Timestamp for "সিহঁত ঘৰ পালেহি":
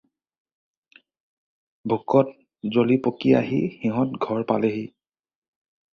3.79-4.85